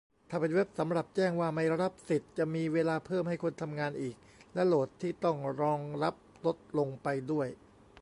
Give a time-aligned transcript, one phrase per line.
[0.29, 4.15] ถ้าเป็นเว็บสำหรับแจ้งว่าไม่รับสิทธิ์ จะมีเวลาเพิ่มให้คนทำงานอีก
[4.53, 7.47] และโหลดที่ต้องรองรับลดลงไปด้วย